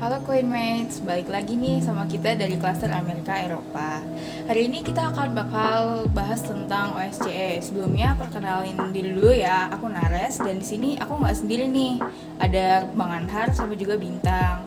[0.00, 4.00] Halo Queenmates, balik lagi nih sama kita dari klaster Amerika Eropa.
[4.48, 7.60] Hari ini kita akan bakal bahas tentang OSCE.
[7.60, 12.00] Sebelumnya perkenalin diri dulu ya, aku Nares dan di sini aku nggak sendiri nih.
[12.40, 14.64] Ada Bang Anhar sama juga Bintang.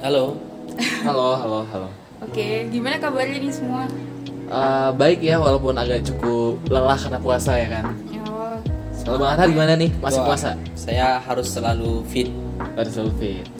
[0.00, 0.40] Halo.
[1.04, 1.88] Halo, halo, halo.
[2.24, 3.84] Oke, gimana kabarnya nih semua?
[4.48, 7.92] Uh, baik ya, walaupun agak cukup lelah karena puasa ya kan.
[8.24, 8.56] Oh,
[9.04, 9.92] Kalau Bang Anhar gimana nih?
[10.00, 10.56] Masih Wah, puasa?
[10.72, 12.32] Saya harus selalu fit.
[12.72, 13.53] Harus selalu fit.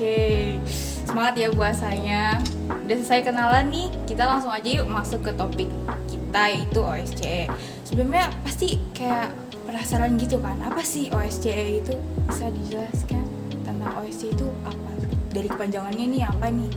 [0.00, 0.56] Oke,
[1.04, 2.40] semangat ya puasanya.
[2.72, 5.68] Udah selesai kenalan nih, kita langsung aja yuk masuk ke topik
[6.08, 7.52] kita yaitu OSCE.
[7.84, 9.28] Sebelumnya pasti kayak
[9.68, 11.92] penasaran gitu kan, apa sih OSCE itu?
[12.32, 14.88] Bisa dijelaskan tentang OSCE itu apa?
[15.36, 16.72] Dari kepanjangannya nih apa nih?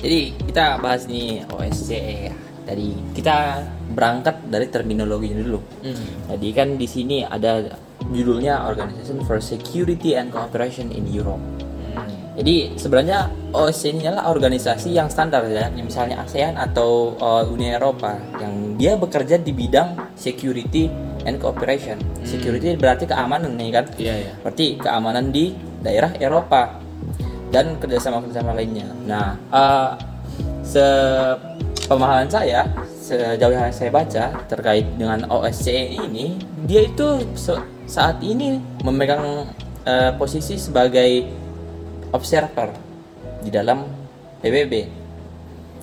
[0.00, 2.34] Jadi kita bahas nih OSCE ya.
[2.64, 5.60] Tadi kita berangkat dari terminologinya dulu.
[5.84, 6.32] Hmm.
[6.32, 7.68] Jadi kan di sini ada
[8.08, 11.57] judulnya Organization for Security and Cooperation in Europe.
[12.38, 12.46] Hmm.
[12.46, 13.18] Jadi sebenarnya
[13.50, 18.94] OSCE ini adalah organisasi yang standar ya, misalnya ASEAN atau uh, Uni Eropa yang dia
[18.94, 20.86] bekerja di bidang security
[21.26, 21.98] and cooperation.
[22.22, 23.84] Security berarti keamanan nih kan.
[23.98, 24.32] Iya, iya.
[24.38, 25.50] Berarti keamanan di
[25.82, 26.78] daerah Eropa
[27.50, 28.86] dan kerjasama-kerjasama lainnya.
[29.02, 29.98] Nah, uh,
[30.62, 32.70] sepemahaman saya
[33.02, 37.24] sejauh yang saya baca terkait dengan OSCE ini, dia itu
[37.88, 39.48] saat ini memegang
[39.88, 41.24] uh, posisi sebagai
[42.12, 42.70] observer
[43.42, 43.84] di dalam
[44.40, 44.74] PBB.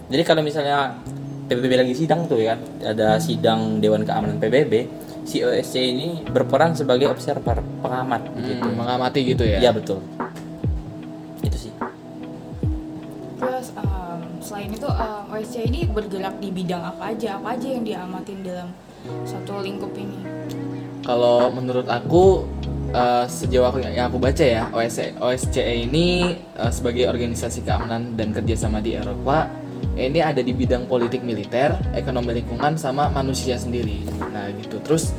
[0.06, 0.96] Jadi kalau misalnya
[1.46, 4.74] PBB lagi sidang tuh ya, ada sidang Dewan Keamanan PBB,
[5.26, 8.66] si OSCE ini berperan sebagai observer, pengamat gitu.
[8.66, 9.62] Hmm, mengamati gitu ya.
[9.62, 10.02] Iya betul.
[11.42, 11.74] Itu sih.
[13.38, 17.38] Terus em, selain itu em, OSCE ini bergerak di bidang apa aja?
[17.42, 18.70] Apa aja yang diamatin dalam
[19.26, 20.22] satu lingkup ini?
[21.06, 22.46] Kalau menurut aku
[22.96, 28.32] eh, sejauh aku yang aku baca ya, OSCE, OSCE ini eh, sebagai organisasi keamanan dan
[28.32, 29.52] kerjasama di Eropa
[29.96, 34.04] ini ada di bidang politik militer, ekonomi lingkungan sama manusia sendiri.
[34.32, 34.80] Nah gitu.
[34.84, 35.16] Terus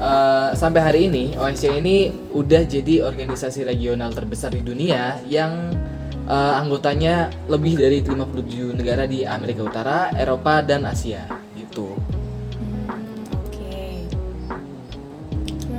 [0.00, 5.72] eh, sampai hari ini OSCE ini udah jadi organisasi regional terbesar di dunia yang
[6.24, 11.43] eh, anggotanya lebih dari 57 negara di Amerika Utara, Eropa dan Asia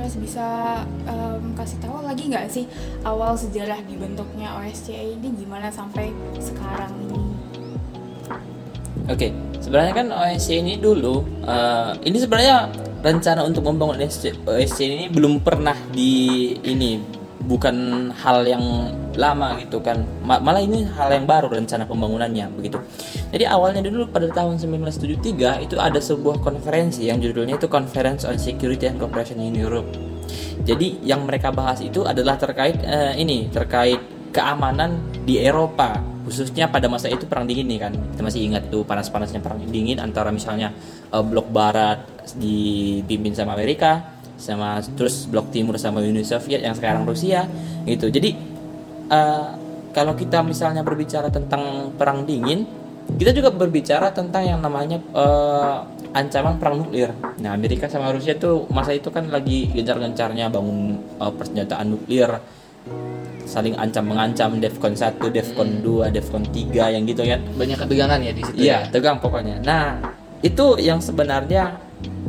[0.06, 0.46] Terus bisa
[1.10, 2.62] em, kasih tahu lagi nggak sih
[3.02, 7.18] awal sejarah dibentuknya OSCE ini gimana sampai sekarang ini?
[9.10, 12.70] Oke, sebenarnya kan OSCE ini dulu, eh, ini sebenarnya
[13.02, 17.02] rencana untuk membangun OSCE, OSCE ini belum pernah di ini,
[17.44, 18.64] bukan hal yang
[19.16, 22.80] lama gitu kan, Ma- malah ini hal yang baru rencana pembangunannya begitu.
[23.32, 28.36] Jadi awalnya dulu pada tahun 1973 itu ada sebuah konferensi yang judulnya itu Conference on
[28.40, 29.88] Security and Cooperation in Europe.
[30.66, 34.00] Jadi yang mereka bahas itu adalah terkait eh, ini, terkait
[34.34, 38.82] keamanan di Eropa khususnya pada masa itu perang dingin nih kan kita masih ingat itu
[38.82, 40.74] panas-panasnya perang dingin antara misalnya
[41.14, 42.02] eh, blok barat
[42.34, 47.48] dipimpin sama Amerika sama terus blok timur sama Uni Soviet yang sekarang Rusia
[47.88, 48.36] gitu jadi
[49.10, 49.48] eh,
[49.96, 52.68] kalau kita misalnya berbicara tentang perang dingin
[53.06, 55.76] kita juga berbicara tentang yang namanya eh,
[56.10, 57.14] ancaman perang nuklir.
[57.38, 62.30] Nah, Amerika sama Rusia tuh masa itu kan lagi gencar-gencarnya bangun eh, persenjataan nuklir
[63.46, 67.40] saling ancam mengancam Defcon 1, Defcon 2, Defcon 3 yang gitu kan.
[67.54, 68.90] Banyak ketegangan ya di situ Iya, ya.
[68.90, 69.62] tegang pokoknya.
[69.62, 70.02] Nah,
[70.42, 71.78] itu yang sebenarnya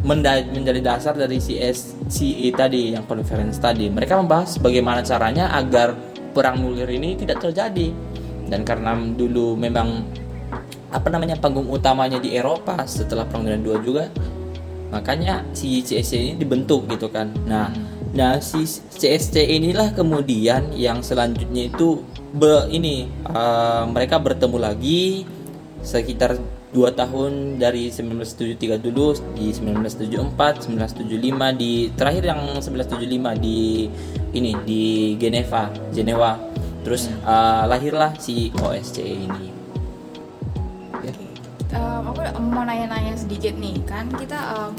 [0.05, 3.89] menjadi dasar dari CSCE tadi, yang conference tadi.
[3.89, 5.97] Mereka membahas bagaimana caranya agar
[6.35, 7.89] perang nuklir ini tidak terjadi.
[8.47, 10.05] Dan karena dulu memang
[10.87, 14.07] apa namanya panggung utamanya di Eropa setelah Perang Dunia II juga,
[14.87, 17.27] makanya si CSC ini dibentuk gitu kan.
[17.43, 17.67] Nah,
[18.15, 21.99] nah si CSC inilah kemudian yang selanjutnya itu
[22.31, 25.27] be, ini eh, mereka bertemu lagi
[25.83, 33.87] sekitar dua tahun dari 1973 dulu di 1974 1975 di terakhir yang 1975 di
[34.35, 34.83] ini di
[35.15, 36.35] Geneva Jenewa.
[36.83, 39.47] Terus eh, lahirlah si OSCE ini.
[41.03, 41.11] Ya.
[41.75, 44.71] Em, aku mau nanya-nanya sedikit nih kan kita em,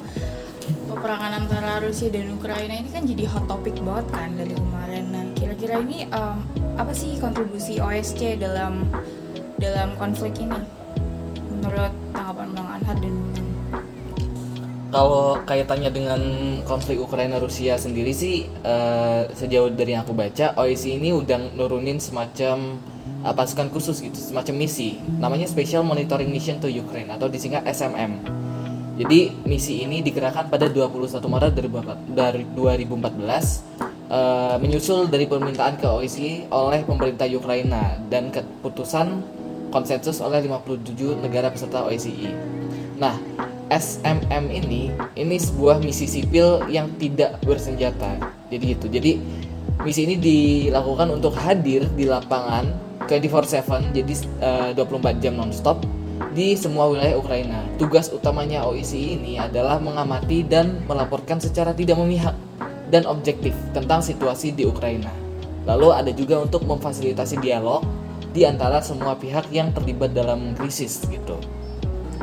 [0.92, 5.04] peperangan antara Rusia dan Ukraina ini kan jadi hot topic banget kan dari kemarin.
[5.08, 6.36] Nah kira-kira ini em,
[6.76, 8.84] apa sih kontribusi OSCE dalam
[9.58, 10.77] dalam konflik ini
[11.58, 13.14] menurut tanggapan Bang Anhar dan
[14.88, 16.20] Kalau kaitannya dengan
[16.64, 22.00] konflik Ukraina Rusia sendiri sih eh, sejauh dari yang aku baca OIC ini udah nurunin
[22.00, 22.80] semacam
[23.24, 24.98] uh, pasukan khusus gitu, semacam misi.
[25.18, 28.22] Namanya Special Monitoring Mission to Ukraine atau disingkat SMM.
[28.98, 31.54] Jadi misi ini digerakkan pada 21 Maret
[32.10, 39.37] dari 2014 eh, menyusul dari permintaan ke OSCE oleh pemerintah Ukraina dan keputusan
[39.68, 42.32] konsensus oleh 57 negara peserta OSCE.
[42.98, 43.14] Nah,
[43.68, 48.16] SMM ini ini sebuah misi sipil yang tidak bersenjata.
[48.48, 48.86] Jadi gitu.
[48.88, 49.20] Jadi
[49.84, 55.84] misi ini dilakukan untuk hadir di lapangan 24/7 jadi eh, 24 jam nonstop
[56.32, 57.60] di semua wilayah Ukraina.
[57.80, 62.34] Tugas utamanya OIC ini adalah mengamati dan melaporkan secara tidak memihak
[62.88, 65.12] dan objektif tentang situasi di Ukraina.
[65.68, 67.84] Lalu ada juga untuk memfasilitasi dialog
[68.32, 71.36] di antara semua pihak yang terlibat dalam krisis gitu.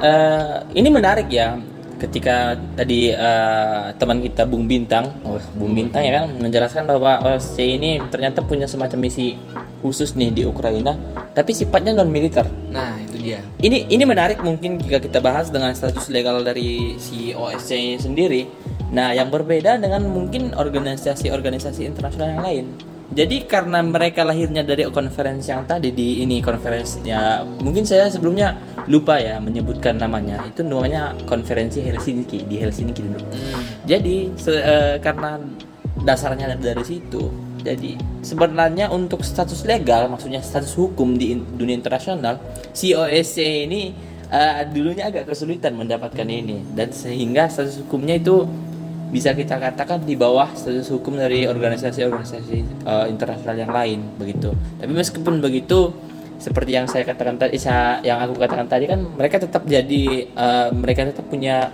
[0.04, 1.56] Eh, ini menarik ya
[1.96, 7.80] ketika tadi eh, teman kita Bung Bintang, oh, Bung Bintang ya kan menjelaskan bahwa OSCE
[7.80, 9.40] ini ternyata punya semacam misi
[9.80, 10.98] khusus nih di Ukraina,
[11.32, 12.44] tapi sifatnya non militer.
[12.74, 13.40] Nah, itu dia.
[13.62, 18.50] Ini ini menarik mungkin jika kita bahas dengan status legal dari si OSCE sendiri.
[18.92, 22.66] Nah, yang berbeda dengan mungkin organisasi-organisasi internasional yang lain.
[23.16, 28.60] Jadi karena mereka lahirnya dari konferensi yang tadi di ini konferensi ya mungkin saya sebelumnya
[28.92, 30.44] lupa ya menyebutkan namanya.
[30.44, 33.24] Itu namanya konferensi Helsinki di Helsinki dulu.
[33.88, 35.40] Jadi se- eh, karena
[36.04, 37.32] dasarnya dari situ
[37.64, 42.38] jadi sebenarnya untuk status legal maksudnya status hukum di in- dunia internasional
[42.76, 43.96] si OSCE ini
[44.28, 46.68] eh, dulunya agak kesulitan mendapatkan ini.
[46.76, 48.44] Dan sehingga status hukumnya itu
[49.16, 54.52] bisa kita katakan di bawah status hukum dari organisasi-organisasi eh, internasional yang lain begitu.
[54.76, 55.96] Tapi meskipun begitu
[56.36, 57.56] seperti yang saya katakan tadi
[58.04, 61.72] yang aku katakan tadi kan mereka tetap jadi eh, mereka tetap punya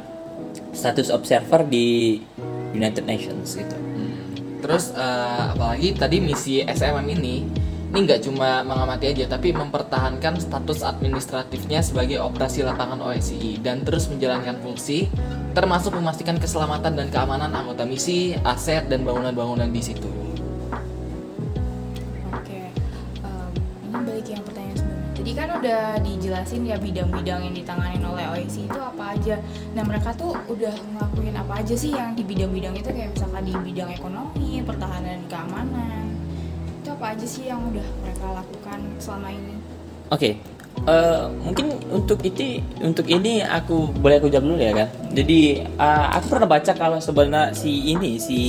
[0.69, 2.21] status observer di
[2.77, 3.77] United Nations gitu.
[4.61, 7.35] Terus eh, apalagi tadi misi SMM ini
[7.91, 14.07] ini nggak cuma mengamati aja tapi mempertahankan status administratifnya sebagai operasi lapangan OSCE dan terus
[14.07, 15.11] menjalankan fungsi
[15.51, 20.07] termasuk memastikan keselamatan dan keamanan anggota misi, aset dan bangunan-bangunan di situ.
[22.31, 22.71] Oke,
[23.19, 23.51] em,
[23.91, 25.11] ini balik yang pertanyaan sebelumnya.
[25.11, 29.35] Tadi kan udah dijelasin ya bidang-bidang yang ditanganin oleh OIC itu apa aja.
[29.75, 33.53] Nah mereka tuh udah ngelakuin apa aja sih yang di bidang-bidang itu kayak misalkan di
[33.59, 36.05] bidang ekonomi, pertahanan, dan keamanan.
[36.91, 39.55] Itu apa aja sih yang udah mereka lakukan selama ini?
[40.11, 40.35] Oke,
[40.91, 44.91] eh, mungkin untuk itu untuk ini aku boleh aku jawab dulu ya kan.
[45.15, 48.39] Jadi eh, aku pernah baca kalau sebenarnya si ini si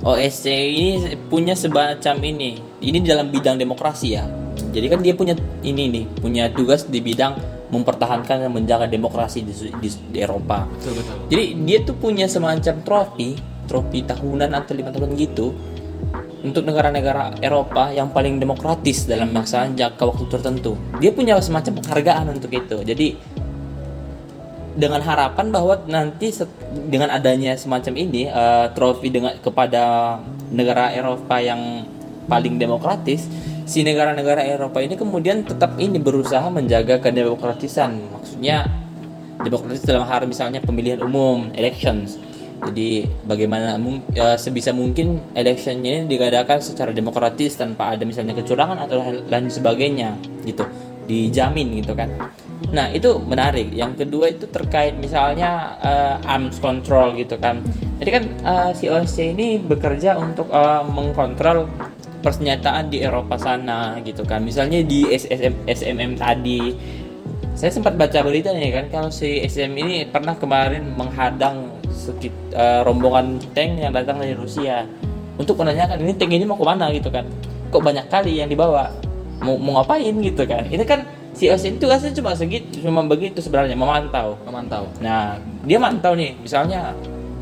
[0.00, 2.56] OSCE ini punya semacam ini.
[2.80, 4.24] Ini dalam bidang demokrasi ya.
[4.72, 7.36] Jadi kan dia punya ini nih, punya tugas di bidang
[7.68, 10.64] mempertahankan dan menjaga demokrasi di, di, di Eropa.
[10.72, 11.16] Betul betul.
[11.28, 13.36] Jadi dia tuh punya semacam trofi,
[13.68, 15.52] trofi tahunan atau lima tahun gitu
[16.42, 20.72] untuk negara-negara Eropa yang paling demokratis dalam melaksanakan jangka waktu tertentu.
[20.98, 22.82] Dia punya semacam penghargaan untuk itu.
[22.82, 23.08] Jadi
[24.72, 26.32] dengan harapan bahwa nanti
[26.88, 30.16] dengan adanya semacam ini eh, trofi dengan kepada
[30.50, 31.86] negara Eropa yang
[32.26, 33.28] paling demokratis,
[33.66, 37.98] si negara-negara Eropa ini kemudian tetap ini berusaha menjaga kedemokratisan.
[38.18, 38.66] Maksudnya
[39.42, 42.18] demokratis dalam hal misalnya pemilihan umum, elections.
[42.62, 43.74] Jadi bagaimana
[44.14, 50.14] eh, sebisa mungkin electionnya ini digadakan secara demokratis tanpa ada misalnya kecurangan atau lain sebagainya
[50.46, 50.62] gitu,
[51.10, 52.06] dijamin gitu kan.
[52.70, 53.74] Nah itu menarik.
[53.74, 57.58] Yang kedua itu terkait misalnya eh, arms control gitu kan.
[57.98, 61.66] Jadi kan eh, si OSCE ini bekerja untuk eh, mengkontrol
[62.22, 64.46] persenjataan di Eropa sana gitu kan.
[64.46, 66.60] Misalnya di SSM, SMM tadi
[67.52, 72.80] saya sempat baca berita nih kan kalau si SM ini pernah kemarin menghadang sekit, eh,
[72.82, 74.84] rombongan tank yang datang dari Rusia
[75.36, 77.24] untuk menanyakan ini tank ini mau ke mana gitu kan
[77.68, 78.92] kok banyak kali yang dibawa
[79.40, 83.40] mau mau ngapain gitu kan ini kan si SM itu tugasnya cuma segitu cuma begitu
[83.40, 84.84] sebenarnya memantau Memantau.
[85.00, 86.92] Nah, dia mantau nih, misalnya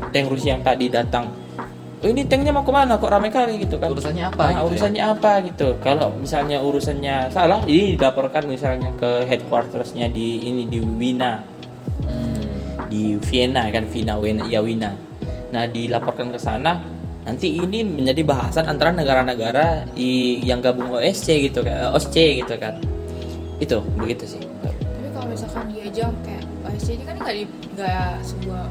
[0.09, 1.27] tank Rusia yang tadi datang.
[2.01, 2.97] Oh, ini tanknya mau ke mana?
[2.97, 3.93] Kok ramai kali gitu kan?
[3.93, 4.65] Urusannya apa Nah, gitu ya?
[4.73, 5.67] urusannya apa gitu?
[5.77, 11.45] Kalau misalnya urusannya salah, ini dilaporkan misalnya ke headquartersnya di ini di Wina.
[12.91, 14.91] Di Vienna kan, Vienna, Wina, ya Wina.
[15.55, 16.83] Nah, dilaporkan ke sana.
[17.21, 19.87] Nanti ini menjadi bahasan antara negara-negara
[20.43, 22.75] yang gabung OSCE gitu kan, OSCE gitu kan.
[23.61, 24.41] Itu begitu sih.
[24.41, 27.45] Tapi kalau misalkan diajak kayak OSCE ini kan nggak di
[27.77, 28.65] nggak sebuah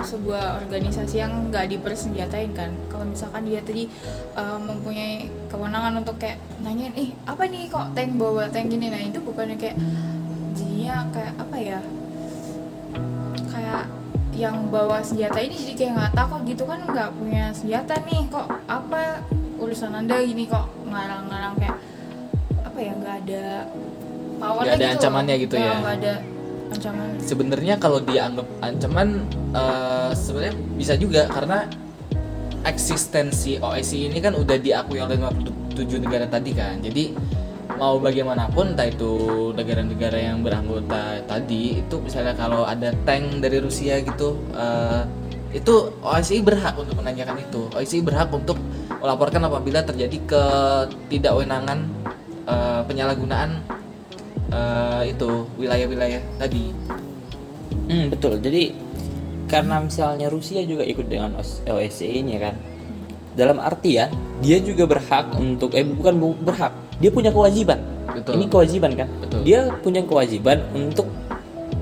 [0.00, 2.72] sebuah organisasi yang nggak dipersenjatain kan.
[2.88, 3.84] Kalau misalkan dia tadi
[4.32, 9.04] uh, mempunyai kewenangan untuk kayak nanyain, ih apa nih kok tank bawa tank gini, nah
[9.04, 9.76] itu bukannya kayak
[10.56, 11.80] jadinya kayak apa ya?
[14.40, 18.46] Yang bawa senjata ini jadi kayak nggak takut gitu kan nggak punya senjata nih kok
[18.64, 19.20] apa
[19.60, 21.76] urusan anda gini kok ngarang-ngarang kayak
[22.64, 23.44] apa ya nggak ada
[24.40, 25.42] powernya Nggak ada gitu ancamannya loh.
[25.44, 25.72] gitu ya.
[25.76, 26.14] nggak ada
[26.70, 29.08] ancaman Sebenarnya kalau dianggap ancaman
[29.52, 31.68] eh, sebenarnya bisa juga karena
[32.62, 36.80] eksistensi OSCE ini kan udah diakui oleh 57 negara tadi kan.
[36.80, 37.12] Jadi
[37.80, 39.12] mau bagaimanapun entah itu
[39.56, 45.02] negara-negara yang beranggota tadi itu misalnya kalau ada tank dari Rusia gitu eh,
[45.50, 47.66] itu OSCE berhak untuk menanyakan itu.
[47.74, 48.60] OSCE berhak untuk
[49.00, 51.88] melaporkan apabila terjadi ketidakwenangan
[52.44, 53.64] eh, penyalahgunaan
[54.52, 56.70] eh, itu wilayah-wilayah tadi.
[57.90, 58.38] Hmm, betul.
[58.38, 58.76] Jadi
[59.50, 62.54] karena misalnya Rusia juga ikut dengan OS- OSCE ini kan.
[63.34, 64.10] Dalam artian
[64.44, 67.80] dia juga berhak untuk eh bukan bu- berhak, dia punya kewajiban.
[68.12, 68.32] Betul.
[68.36, 69.08] Ini kewajiban kan?
[69.24, 69.40] Betul.
[69.42, 71.08] Dia punya kewajiban untuk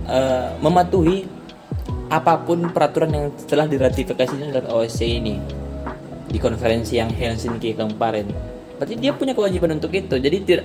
[0.07, 1.27] eh, mematuhi
[2.09, 5.37] apa pun peraturan yang telah diratifikasinya dalam OSCE ini
[6.29, 8.31] di konferensi yang Helsinki kemarin.
[8.81, 10.17] Berarti dia punya kewajiban untuk itu.
[10.17, 10.65] Jadi tidak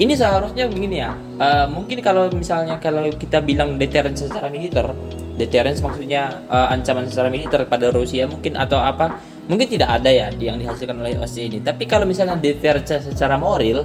[0.00, 1.12] ini seharusnya begini ya.
[1.36, 4.96] eh, mungkin kalau misalnya kalau kita bilang deterrence secara militer,
[5.36, 9.29] deterrence maksudnya eh, ancaman secara militer pada Rusia mungkin atau apa?
[9.48, 11.58] Mungkin tidak ada ya yang dihasilkan oleh OSCE ini.
[11.60, 13.82] Tapi kalau misalnya deterrence secara moral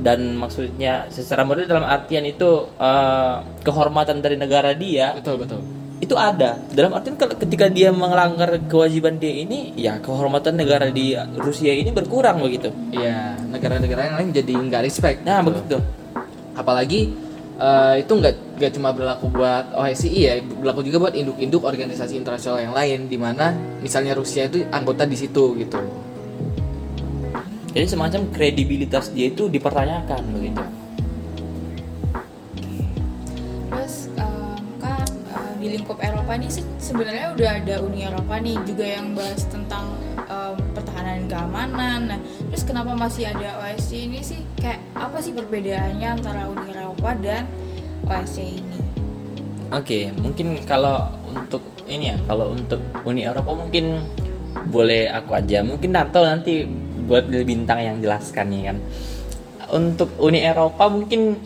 [0.00, 5.60] dan maksudnya secara moral dalam artian itu eh, kehormatan dari negara dia Betul betul.
[6.00, 11.12] itu ada dalam artian kalau ketika dia melanggar kewajiban dia ini ya kehormatan negara di
[11.36, 15.20] Rusia ini berkurang begitu Iya, negara-negara yang lain jadi nggak respect.
[15.28, 15.52] nah gitu.
[15.52, 15.76] begitu
[16.56, 17.12] Apalagi
[17.60, 22.58] eh, itu nggak nggak cuma berlaku buat OSCE ya, berlaku juga buat induk-induk organisasi internasional
[22.64, 23.52] yang lain, di mana
[23.84, 25.80] misalnya Rusia itu anggota di situ gitu.
[27.70, 30.62] jadi semacam kredibilitas dia itu dipertanyakan begitu
[33.70, 34.29] Terus em, di
[35.80, 39.96] lingkup Eropa ini sih sebenarnya udah ada Uni Eropa nih juga yang bahas tentang
[40.28, 42.00] em, pertahanan dan keamanan.
[42.12, 42.20] Nah,
[42.52, 44.44] terus kenapa masih ada OSCE ini sih?
[44.60, 47.48] Kayak apa sih perbedaannya antara Uni Eropa dan
[48.04, 48.78] OSCE ini?
[49.72, 54.04] Oke, mungkin kalau untuk ini ya, kalau untuk Uni Eropa mungkin
[54.68, 55.64] boleh aku aja.
[55.64, 56.68] Mungkin NATO nanti
[57.08, 58.78] buat bintang yang jelaskan ya kan.
[59.72, 61.40] Untuk Uni Eropa mungkin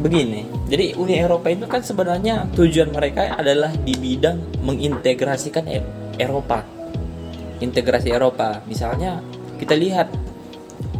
[0.00, 0.46] begini.
[0.68, 5.84] Jadi Uni Eropa itu kan sebenarnya tujuan mereka adalah di bidang mengintegrasikan E-
[6.20, 6.64] Eropa.
[7.60, 8.60] Integrasi Eropa.
[8.68, 9.24] Misalnya
[9.56, 10.12] kita lihat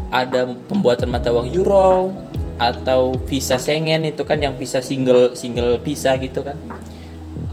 [0.09, 2.15] ada pembuatan mata uang euro
[2.57, 6.57] atau visa Schengen itu kan yang visa single single visa gitu kan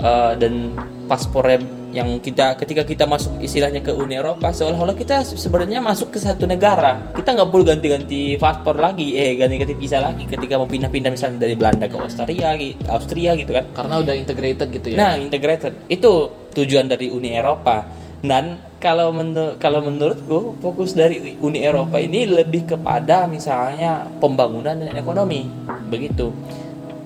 [0.04, 0.76] Eh, dan
[1.08, 1.48] paspor
[1.94, 6.50] yang kita ketika kita masuk istilahnya ke Uni Eropa seolah-olah kita sebenarnya masuk ke satu
[6.50, 11.46] negara kita nggak perlu ganti-ganti paspor lagi eh ganti-ganti visa lagi ketika mau pindah-pindah misalnya
[11.46, 12.58] dari Belanda ke Austria
[12.90, 14.98] Austria gitu kan Karena udah integrated gitu ya.
[14.98, 16.12] Nah, integrated itu
[16.56, 17.86] tujuan dari Uni Eropa.
[18.24, 24.96] Dan kalau menur- kalau menurutku fokus dari Uni Eropa ini lebih kepada misalnya pembangunan dan
[24.96, 25.44] ekonomi,
[25.92, 26.32] begitu.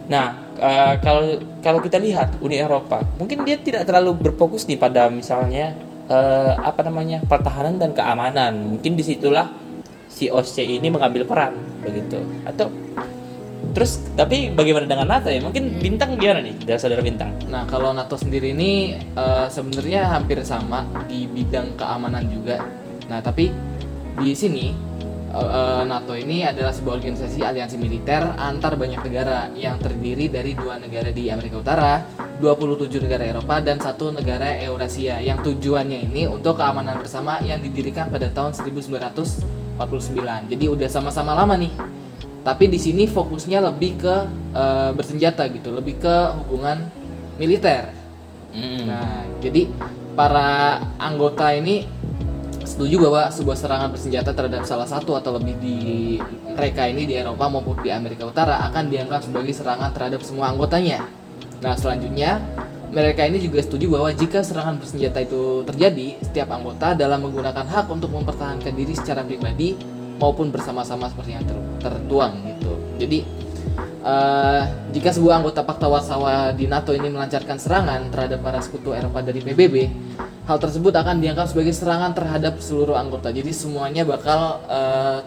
[0.08, 5.12] Nah, eh, kalau kalau kita lihat Uni Eropa, mungkin dia tidak terlalu berfokus nih pada
[5.12, 5.76] misalnya
[6.08, 8.56] eh, apa namanya pertahanan dan keamanan.
[8.78, 9.52] Mungkin di situlah
[10.08, 12.24] si OSCE ini mengambil peran, begitu.
[12.48, 12.72] Atau
[13.76, 15.44] terus tapi bagaimana dengan NATO ya?
[15.44, 17.36] Mungkin bintang gimana nih, dari saudara bintang?
[17.52, 22.64] Nah, kalau NATO sendiri ini eh, sebenarnya hampir sama di bidang keamanan juga.
[23.12, 23.52] Nah, tapi
[24.18, 24.72] di sini
[25.32, 30.80] eh, NATO ini adalah sebuah organisasi aliansi militer antar banyak negara yang terdiri dari dua
[30.80, 32.04] negara di Amerika Utara,
[32.40, 38.08] 27 negara Eropa dan satu negara Eurasia yang tujuannya ini untuk keamanan bersama yang didirikan
[38.08, 39.82] pada tahun 1949.
[40.52, 41.74] Jadi udah sama-sama lama nih.
[42.48, 44.16] Tapi di sini fokusnya lebih ke
[44.56, 46.88] eh, bersenjata gitu, lebih ke hubungan
[47.36, 47.92] militer.
[48.56, 48.90] Hmm.
[48.90, 49.70] Nah, jadi
[50.18, 51.86] para anggota ini
[52.68, 55.78] setuju bahwa sebuah serangan bersenjata terhadap salah satu atau lebih di
[56.52, 61.08] mereka ini di Eropa maupun di Amerika Utara akan dianggap sebagai serangan terhadap semua anggotanya.
[61.64, 62.44] Nah, selanjutnya
[62.92, 67.88] mereka ini juga setuju bahwa jika serangan bersenjata itu terjadi, setiap anggota dalam menggunakan hak
[67.88, 69.80] untuk mempertahankan diri secara pribadi
[70.20, 72.74] maupun bersama-sama seperti yang ter- tertuang gitu.
[72.98, 73.20] Jadi
[74.08, 74.62] eh,
[74.96, 79.44] jika sebuah anggota Pakta Warsawa di NATO ini melancarkan serangan terhadap para sekutu Eropa dari
[79.44, 79.76] PBB,
[80.48, 83.30] hal tersebut akan dianggap sebagai serangan terhadap seluruh anggota.
[83.36, 85.20] Jadi semuanya bakal eh,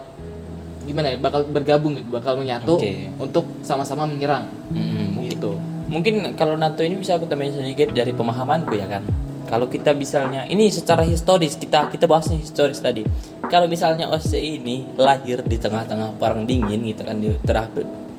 [0.89, 1.17] gimana ya?
[1.21, 3.13] Bakal bergabung gitu, bakal menyatu Oke.
[3.21, 4.49] untuk sama-sama menyerang.
[4.73, 5.53] Hmm, Gitu.
[5.91, 9.03] Mungkin kalau NATO ini bisa aku tambahin sedikit dari pemahamanku ya kan.
[9.51, 13.03] Kalau kita misalnya ini secara historis kita kita bahasnya historis tadi.
[13.51, 17.67] Kalau misalnya OSCE ini lahir di tengah-tengah perang dingin gitu kan di terah-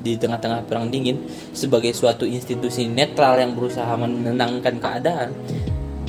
[0.03, 1.23] di tengah-tengah perang dingin
[1.55, 5.31] sebagai suatu institusi netral yang berusaha menenangkan keadaan.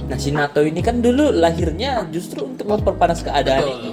[0.05, 3.79] Nah si NATO ini kan dulu lahirnya justru untuk memperpanas keadaan Betul.
[3.79, 3.91] itu.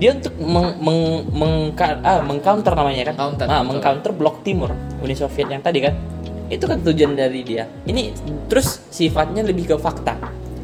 [0.00, 3.14] Dia untuk meng, meng, mengka- ah, mengcounter namanya kan.
[3.18, 5.94] Counter, Ah, mengcounter blok timur Uni Soviet yang tadi kan.
[6.48, 7.66] Itu kan tujuan dari dia.
[7.86, 8.14] Ini
[8.48, 10.14] terus sifatnya lebih ke fakta.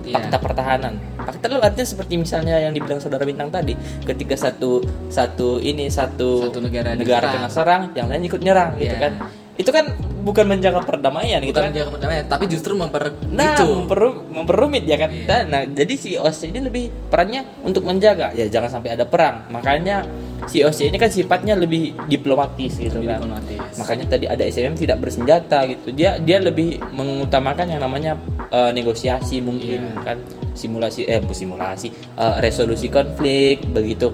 [0.08, 0.14] Iya.
[0.18, 0.94] fakta pertahanan.
[1.18, 6.48] Fakta itu artinya seperti misalnya yang dibilang saudara bintang tadi, ketika satu satu ini satu
[6.48, 9.00] Satu negara negara kena serang, yang lain ikut nyerang gitu Iya.
[9.00, 9.12] kan.
[9.58, 11.70] Itu kan bukan menjaga perdamaian gitu bukan kan.
[11.72, 15.10] menjaga perdamaian tapi justru memper Nah, memperu- memperumit ya kan.
[15.10, 15.36] Iya.
[15.44, 19.50] Nah, jadi si OSCE ini lebih perannya untuk menjaga ya jangan sampai ada perang.
[19.50, 20.06] Makanya
[20.46, 23.18] si OSCE ini kan sifatnya lebih diplomatis gitu Lebih kan.
[23.18, 23.58] diplomatis.
[23.74, 25.90] Makanya tadi ada SMM tidak bersenjata gitu.
[25.90, 28.14] Dia dia lebih mengutamakan yang namanya
[28.48, 30.02] eh, negosiasi mungkin Iya.
[30.04, 30.18] kan
[30.52, 34.10] simulasi eh bu- simulasi eh, resolusi konflik begitu.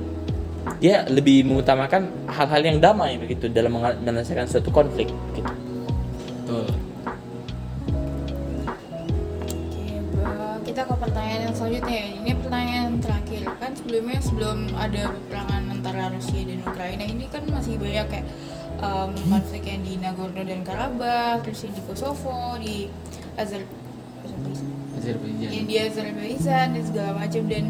[0.81, 5.53] Dia lebih mengutamakan hal-hal yang damai begitu dalam menyelesaikan suatu konflik gitu.
[6.45, 6.67] Betul.
[9.45, 9.85] Oke,
[10.17, 12.09] Ba- kita ke pertanyaan yang selanjutnya ya.
[12.17, 17.77] Ini pertanyaan terakhir kan sebelumnya sebelum ada peperangan antara Rusia dan Ukraina ini kan masih
[17.77, 18.27] banyak kayak
[18.81, 22.77] em, konflik yang di Nagorno dan Karabakh, terus yang di Kosovo, di
[23.37, 23.63] Azer
[25.05, 25.49] Azerbaijan.
[25.53, 27.43] Yang di Azerbaijan dan segala macam.
[27.45, 27.65] Dan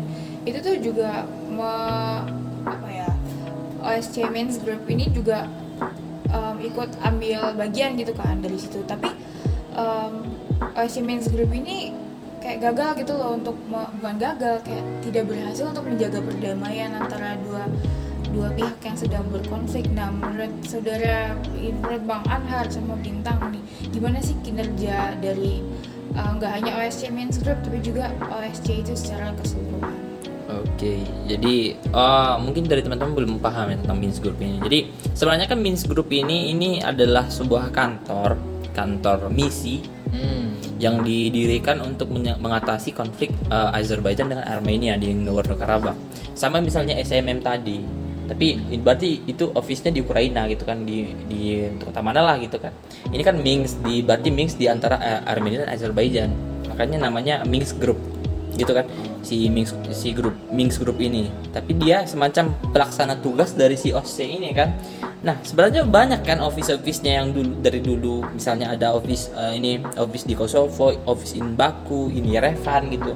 [0.46, 1.10] itu tuh juga
[1.50, 2.24] me-
[2.64, 3.10] apa ya
[3.84, 5.50] OSCE Men's Group ini juga
[6.30, 8.80] um, ikut ambil bagian gitu kan dari situ.
[8.86, 9.10] Tapi
[9.74, 10.30] um,
[10.78, 11.92] OSCE Men's Group ini
[12.44, 17.64] kayak gagal gitu loh untuk bukan gagal kayak tidak berhasil untuk menjaga perdamaian antara dua
[18.34, 19.86] dua pihak yang sedang berkonflik.
[19.94, 23.62] Nah, menurut saudara, menurut Bang Anhar sama Bintang nih,
[23.94, 25.62] gimana sih kinerja dari
[26.14, 29.94] uh, nggak hanya OSCE Men's Group tapi juga OSCE itu secara keseluruhan?
[30.44, 34.60] Oke, jadi eh, mungkin dari teman-teman belum paham ya tentang Minsk Group ini.
[34.60, 34.78] Jadi
[35.16, 38.36] sebenarnya kan Minsk Group ini ini adalah sebuah kantor
[38.76, 39.80] kantor misi
[40.14, 40.54] Hmm.
[40.78, 45.98] yang didirikan untuk mengatasi konflik eh, Azerbaijan dengan Armenia di Nagorno Karabakh.
[46.38, 48.03] Sama misalnya SMM tadi.
[48.24, 52.72] Tapi berarti itu office-nya di Ukraina gitu kan di di kota mana lah gitu kan.
[53.12, 56.30] Ini kan Minsk di berarti Minsk di antara eh, Armenia dan Azerbaijan.
[56.72, 58.14] Makanya namanya Minsk Group
[58.54, 58.86] gitu kan
[59.26, 64.26] si Minsk si grup Minsk Group ini tapi dia semacam pelaksana tugas dari si OSCE
[64.26, 64.70] ini kan
[65.24, 70.28] nah sebenarnya banyak kan office-office-nya yang dulu dari dulu misalnya ada office eh, ini office
[70.28, 73.12] di Kosovo office in Baku in Yerevan gitu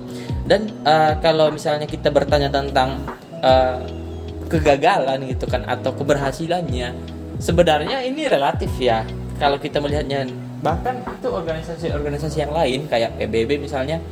[0.48, 2.98] dan eh, kalau misalnya kita bertanya tentang
[3.44, 4.07] eh,
[4.48, 6.96] kegagalan gitu kan atau keberhasilannya
[7.38, 9.04] sebenarnya ini relatif ya.
[9.38, 10.26] Kalau kita melihatnya
[10.58, 14.02] bahkan itu organisasi-organisasi yang lain kayak PBB misalnya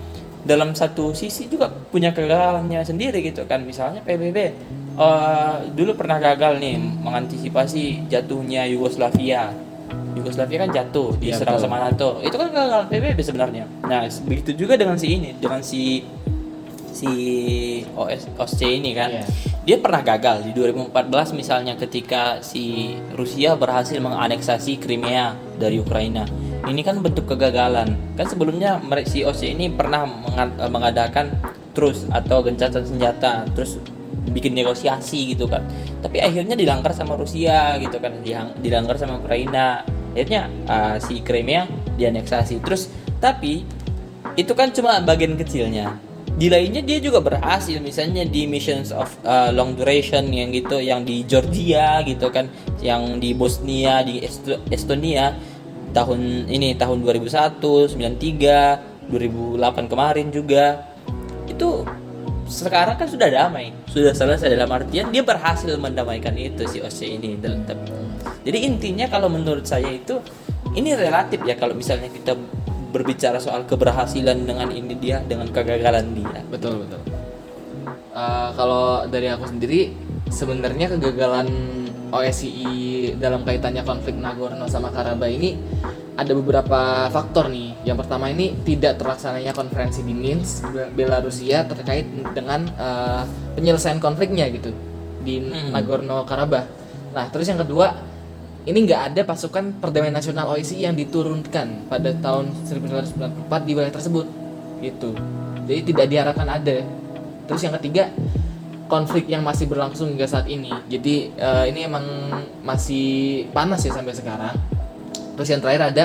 [0.47, 3.67] dalam satu sisi juga punya kegagalannya sendiri gitu kan.
[3.67, 4.39] Misalnya PBB
[4.95, 9.51] eh, dulu pernah gagal nih mengantisipasi jatuhnya Yugoslavia.
[10.17, 11.67] Yugoslavia kan jatuh Iya, diserang betul.
[11.67, 13.65] sama NATO itu kan kegagalan PBB sebenarnya.
[13.83, 16.07] Nah begitu juga dengan si ini dengan si
[16.97, 17.13] si
[17.93, 19.13] OS OSCE ini kan.
[19.13, 19.25] Iya.
[19.67, 26.25] dia pernah gagal di 2014 misalnya ketika si Rusia berhasil menganeksasi Crimea dari Ukraina.
[26.65, 28.17] Ini kan bentuk kegagalan.
[28.17, 31.35] Kan sebelumnya si OSCE ini pernah eh, mengadakan
[31.77, 33.77] terus atau gencatan senjata terus
[34.33, 35.67] bikin negosiasi gitu kan.
[36.01, 38.23] Tapi akhirnya dilanggar sama Rusia gitu kan
[38.63, 39.85] dilanggar sama Ukraina.
[40.15, 41.67] Akhirnya eh, si Crimea
[41.99, 42.63] dianeksasi.
[42.63, 43.67] Terus tapi
[44.39, 46.06] itu kan cuma bagian kecilnya
[46.37, 51.01] di lainnya dia juga berhasil misalnya di missions of uh, long duration yang gitu yang
[51.01, 52.53] di Georgia gitu kan
[52.85, 55.33] yang di Bosnia di Esto- Estonia
[55.97, 57.57] tahun ini tahun 2001
[57.97, 60.93] 93 2008 kemarin juga.
[61.49, 61.89] Itu
[62.47, 63.73] sekarang kan sudah damai.
[63.89, 67.65] Sudah selesai dalam artian dia berhasil mendamaikan itu si OC ini dalam
[68.47, 70.23] jadi intinya kalau menurut saya itu
[70.79, 72.39] ini relatif ya kalau misalnya kita
[72.97, 76.41] berbicara soal keberhasilan dengan ini dia dengan kegagalan dia.
[76.49, 77.01] Betul betul.
[78.17, 79.93] Eh, kalau dari aku sendiri
[80.33, 81.47] sebenarnya kegagalan
[82.09, 85.53] OSCE dalam kaitannya konflik Nagorno sama Karabakh ini
[86.17, 87.77] ada beberapa faktor nih.
[87.85, 94.49] Yang pertama ini tidak terlaksananya konferensi di Minsk Bel- Belarusia terkait dengan eh, penyelesaian konfliknya
[94.49, 94.73] gitu
[95.21, 95.75] di Hmm.
[95.75, 96.65] Nagorno Karabakh
[97.11, 97.97] nah terus yang kedua
[98.67, 104.27] ini nggak ada pasukan perdamaian nasional OSCE yang diturunkan pada tahun 1994 di wilayah tersebut
[104.83, 105.15] gitu.
[105.71, 106.83] Jadi tidak diharapkan ada.
[107.47, 108.11] Terus yang ketiga
[108.91, 110.75] konflik yang masih berlangsung hingga saat ini.
[110.91, 112.03] Jadi eh, ini emang
[112.67, 114.59] masih panas ya sampai sekarang.
[115.39, 116.05] Terus yang terakhir ada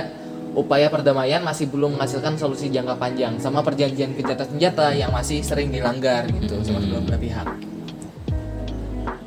[0.53, 5.71] upaya perdamaian masih belum menghasilkan solusi jangka panjang sama perjanjian gencatan senjata yang masih sering
[5.71, 7.47] dilanggar gitu sama kedua pihak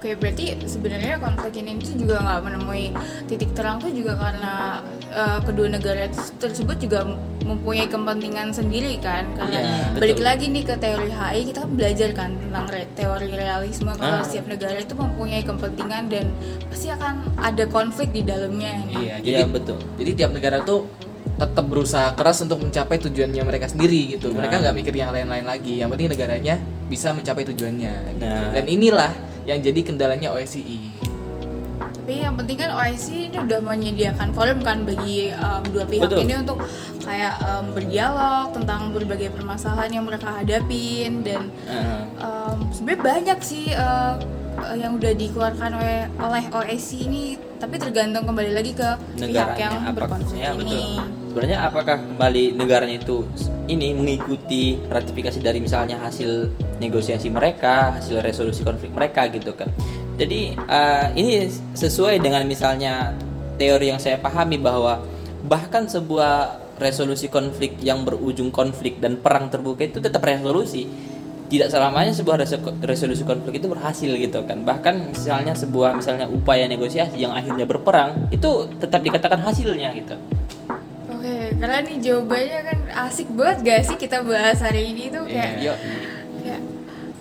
[0.04, 2.92] Oke, berarti sebenarnya konflik ini tuh juga nggak menemui
[3.24, 6.04] titik terang tuh juga karena eh, kedua negara
[6.36, 7.08] tersebut juga
[7.40, 9.24] mempunyai kepentingan sendiri kan.
[9.32, 10.28] Karena Iya, balik betul.
[10.28, 14.20] lagi nih ke teori HI kita kan belajar kan tentang re- teori realisme kalau Ah.
[14.20, 16.26] setiap negara itu mempunyai kepentingan dan
[16.68, 18.84] pasti akan ada konflik di dalamanya.
[18.92, 19.80] iya Iya, betul.
[19.96, 20.84] jadi tiap negara tuh
[21.34, 24.28] tetap berusaha keras untuk mencapai tujuannya mereka sendiri gitu.
[24.28, 24.44] Nah.
[24.44, 25.80] Mereka nggak mikir yang lain-lain lagi.
[25.80, 27.92] Yang penting negaranya bisa mencapai tujuannya.
[28.12, 28.20] gitu.
[28.22, 28.52] Nah.
[28.52, 30.80] Dan inilah yang jadi kendalanya OSCE.
[32.04, 36.28] tapi yang penting kan OIC ini udah menyediakan forum kan bagi um, dua pihak Betul.
[36.28, 36.61] ini untuk
[37.00, 42.00] kayak um, berdialog tentang berbagai permasalahan yang mereka hadapin dan Heeh.
[42.20, 44.20] um, sebenarnya banyak sih uh,
[44.58, 47.24] uh, yang udah dikeluarkan oleh oleh OIC ini
[47.58, 51.22] tapi tergantung kembali lagi ke pihak negaranya yang berkonflik ya, ini betul.
[51.34, 53.26] Sebenarnya apakah kembali negaranya itu
[53.66, 56.46] ini mengikuti ratifikasi dari misalnya hasil
[56.78, 59.66] negosiasi mereka, hasil resolusi konflik mereka gitu kan.
[60.14, 63.10] Jadi eh, ini sesuai dengan misalnya
[63.58, 65.02] teori yang saya pahami bahwa
[65.42, 70.86] bahkan sebuah resolusi konflik yang berujung konflik dan perang terbuka itu tetap resolusi
[71.54, 74.60] tidak selamanya sebuah reso- resolusi konflik itu berhasil gitu kan.
[74.60, 80.18] Bahkan misalnya sebuah misalnya upaya negosiasi yang akhirnya berperang itu tetap dikatakan hasilnya gitu.
[81.06, 85.52] Oke, karena nih jawabannya kan asik banget gak sih kita bahas hari ini tuh kayak
[85.56, 85.74] Iya.
[86.40, 86.60] kayak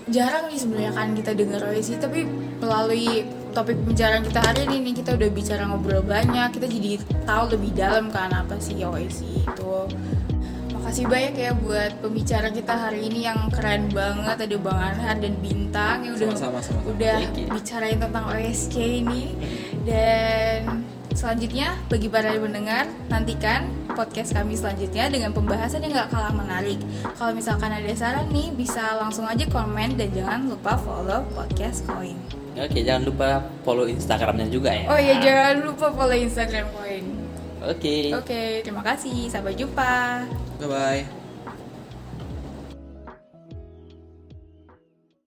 [0.10, 2.28] jarang nih sebenarnya kan kita dengar OIC tapi
[2.60, 6.90] melalui topik pembicaraan kita hari ini nih kita udah bicara ngobrol banyak kita jadi
[7.24, 9.72] tahu lebih dalam kan apa sih OIC itu
[10.84, 14.36] makasih banyak ya buat pembicara kita hari ini yang keren banget.
[14.36, 16.92] Ada Bang Anhar dan Bintang yang udah Sama-sama, sama-sama.
[16.92, 17.48] udah Thank you.
[17.56, 19.24] bicarain tentang OSC ini.
[19.88, 20.84] Dan
[21.16, 26.76] selanjutnya bagi para pendengar nantikan podcast kami selanjutnya dengan pembahasan yang gak kalah menarik.
[27.16, 32.20] Kalau misalkan ada saran nih bisa langsung aja komen dan jangan lupa follow podcast Koin.
[32.60, 34.86] Oke jangan lupa follow instagramnya juga ya.
[34.92, 37.06] Oh iya jangan lupa follow Instagram Koin.
[37.72, 38.12] Oke.
[38.12, 39.32] Oke terima kasih.
[39.32, 40.28] Sampai jumpa
[40.60, 41.23] 拜拜。